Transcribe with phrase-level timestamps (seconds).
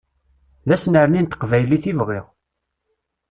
[0.67, 2.25] D asnerni n teqbaylit i bɣiɣ.